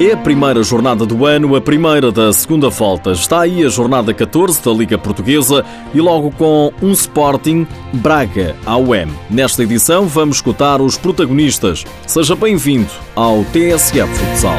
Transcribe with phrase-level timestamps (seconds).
[0.00, 3.12] É a primeira jornada do ano, a primeira da segunda volta.
[3.12, 5.64] Está aí a jornada 14 da Liga Portuguesa
[5.94, 9.12] e logo com um Sporting Braga ao M.
[9.30, 11.84] Nesta edição vamos escutar os protagonistas.
[12.06, 14.58] Seja bem-vindo ao TSF Futsal.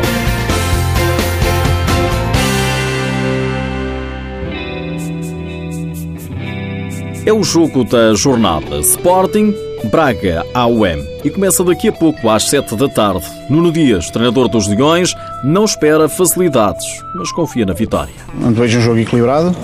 [7.25, 9.53] É o jogo da jornada Sporting
[9.85, 13.25] Braga AUM e começa daqui a pouco às 7 da tarde.
[13.49, 15.13] Nuno Dias, treinador dos Leões,
[15.43, 18.13] não espera facilidades, mas confia na vitória.
[18.53, 19.55] Vejo um jogo equilibrado,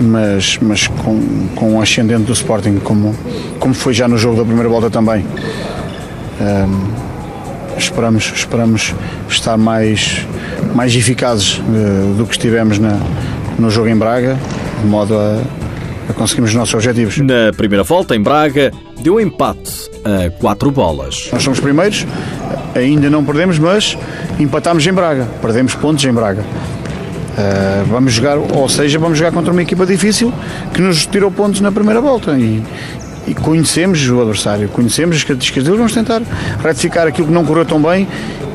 [0.00, 3.14] mas, mas com, com um ascendente do Sporting, como,
[3.58, 5.24] como foi já no jogo da primeira volta também.
[6.40, 7.10] Um,
[7.76, 8.94] esperamos, esperamos
[9.28, 10.26] estar mais,
[10.74, 12.98] mais eficazes uh, do que estivemos na,
[13.58, 14.38] no jogo em Braga,
[14.80, 15.42] de modo a
[16.14, 17.18] conseguimos os nossos objetivos.
[17.18, 21.28] Na primeira volta, em Braga, deu empate a quatro bolas.
[21.32, 22.06] Nós somos primeiros,
[22.74, 23.96] ainda não perdemos, mas
[24.38, 26.42] empatámos em Braga, perdemos pontos em Braga.
[26.42, 30.32] Uh, vamos jogar, ou seja, vamos jogar contra uma equipa difícil
[30.74, 32.62] que nos tirou pontos na primeira volta e,
[33.26, 36.20] e conhecemos o adversário, conhecemos as características dele, vamos tentar
[36.62, 38.06] retificar aquilo que não correu tão bem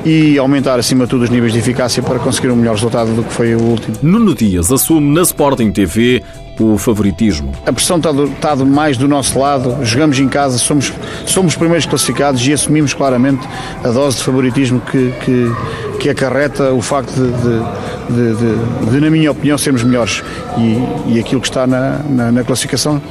[0.05, 3.23] e aumentar acima de tudo os níveis de eficácia para conseguir um melhor resultado do
[3.23, 3.97] que foi o último.
[4.03, 6.21] Nuno Dias assume na Sporting TV
[6.59, 7.51] o favoritismo.
[7.65, 10.93] A pressão está, do, está mais do nosso lado, jogamos em casa, somos,
[11.25, 13.45] somos primeiros classificados e assumimos claramente
[13.83, 15.51] a dose de favoritismo que, que,
[15.99, 17.31] que acarreta o facto de,
[18.13, 20.23] de, de, de, na minha opinião, sermos melhores.
[20.57, 23.01] E, e aquilo que está na, na, na classificação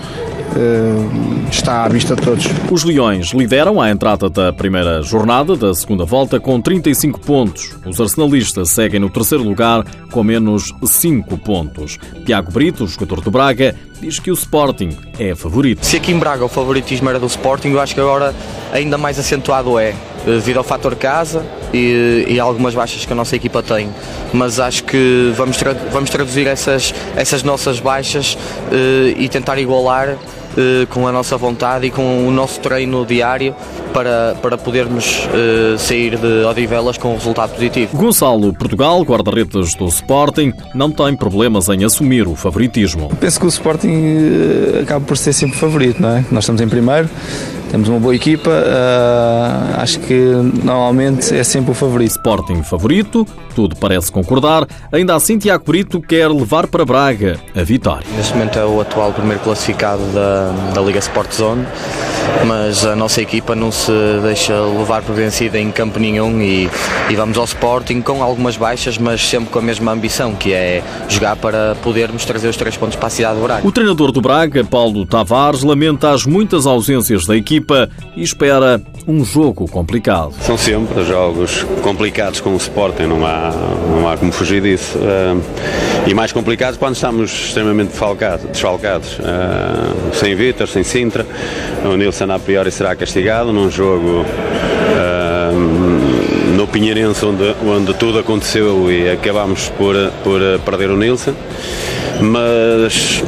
[1.51, 2.45] está à vista de todos.
[2.71, 7.77] Os Leões lideram a entrada da primeira jornada da segunda volta com 35 pontos.
[7.87, 11.99] Os arsenalistas seguem no terceiro lugar com menos 5 pontos.
[12.25, 15.85] Tiago Brito, jogador do Braga, diz que o Sporting é favorito.
[15.85, 18.35] Se aqui em Braga o favoritismo era do Sporting, eu acho que agora
[18.73, 23.37] ainda mais acentuado é, devido ao fator casa e, e algumas baixas que a nossa
[23.37, 23.89] equipa tem.
[24.33, 30.17] Mas acho que vamos, tra vamos traduzir essas, essas nossas baixas uh, e tentar igualar
[30.57, 33.55] eh, com a nossa vontade e com o nosso treino diário
[33.93, 37.97] para, para podermos uh, sair de Odivelas com um resultado positivo.
[37.97, 43.09] Gonçalo Portugal, guarda-redes do Sporting, não tem problemas em assumir o favoritismo.
[43.21, 46.25] Penso que o Sporting acaba por ser sempre favorito, não é?
[46.31, 47.09] Nós estamos em primeiro,
[47.75, 50.15] temos uma boa equipa, uh, acho que
[50.63, 52.13] normalmente é sempre o favorito.
[52.13, 54.65] Sporting favorito, tudo parece concordar.
[54.93, 58.07] Ainda assim, Tiago Brito quer levar para Braga a vitória.
[58.17, 61.67] Neste momento é o atual primeiro classificado da, da Liga Sport Zone,
[62.47, 63.91] mas a nossa equipa não se
[64.23, 66.71] deixa levar por vencida em campo nenhum e,
[67.11, 70.81] e vamos ao Sporting com algumas baixas, mas sempre com a mesma ambição, que é
[71.09, 73.67] jogar para podermos trazer os três pontos para a cidade de Braga.
[73.67, 78.81] O treinador do Braga, Paulo Tavares, lamenta as muitas ausências da equipa equipa e espera
[79.09, 80.35] um jogo complicado.
[80.41, 83.51] São sempre jogos complicados com o Sporting, não há,
[83.89, 84.99] não há como fugir disso.
[84.99, 85.43] Uh,
[86.07, 87.93] e mais complicados quando estamos extremamente
[88.51, 89.19] desfalcados.
[89.19, 91.27] Uh, sem Vitor, sem Sintra.
[91.85, 95.55] O Nilson a priori será castigado num jogo uh,
[96.57, 101.35] no Pinheirense onde, onde tudo aconteceu e acabámos por, por perder o Nilson.
[102.21, 103.23] Mas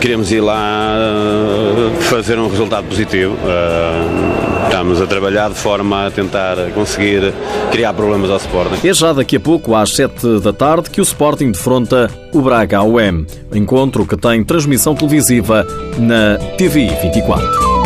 [0.00, 3.36] queremos ir lá eh, fazer um resultado positivo.
[3.44, 7.32] Eh, estamos a trabalhar de forma a tentar conseguir
[7.70, 8.86] criar problemas ao Sporting.
[8.86, 12.78] É já daqui a pouco, às 7 da tarde, que o Sporting defronta o Braga
[12.78, 13.26] AUM.
[13.54, 15.66] Encontro que tem transmissão televisiva
[15.98, 17.81] na TVI 24.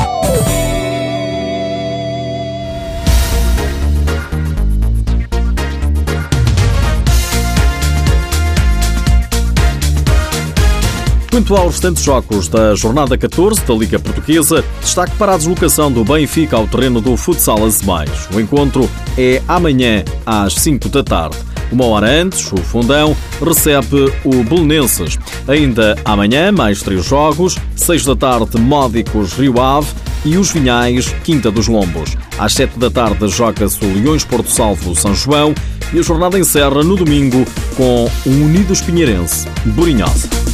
[11.36, 16.02] Quanto aos restantes jogos da jornada 14 da Liga Portuguesa, destaque para a deslocação do
[16.02, 18.26] Benfica ao terreno do Futsal Azemais.
[18.34, 18.88] O encontro
[19.18, 21.36] é amanhã às 5 da tarde.
[21.70, 23.14] Uma hora antes, o Fundão
[23.44, 25.18] recebe o Belenenses.
[25.46, 27.58] Ainda amanhã, mais três jogos.
[27.74, 29.88] 6 da tarde, Módicos Rio Ave
[30.24, 32.16] e os Vinhais Quinta dos Lombos.
[32.38, 35.54] Às 7 da tarde, joga-se o Leões Porto Salvo São João
[35.92, 37.44] e a jornada encerra no domingo
[37.76, 40.45] com o Unidos Pinheirense Burinhosa.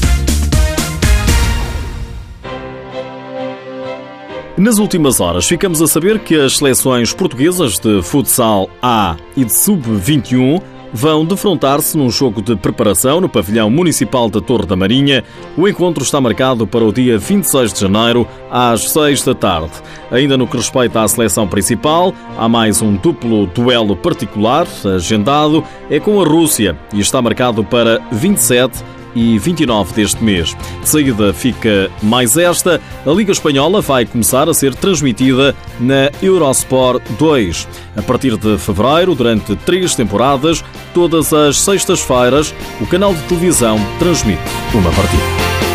[4.62, 9.52] Nas últimas horas, ficamos a saber que as seleções portuguesas de futsal A e de
[9.52, 10.62] sub-21
[10.92, 15.24] vão defrontar-se num jogo de preparação no pavilhão municipal da Torre da Marinha.
[15.56, 19.72] O encontro está marcado para o dia 26 de janeiro, às 6 da tarde.
[20.12, 25.98] Ainda no que respeita à seleção principal, há mais um duplo duelo particular, agendado, é
[25.98, 28.80] com a Rússia e está marcado para 27
[29.14, 30.56] e 29 deste mês.
[30.80, 37.02] De saída fica mais esta: a Liga Espanhola vai começar a ser transmitida na Eurosport
[37.18, 37.68] 2.
[37.96, 40.64] A partir de fevereiro, durante três temporadas,
[40.94, 44.40] todas as sextas-feiras, o canal de televisão transmite
[44.74, 45.71] uma partida.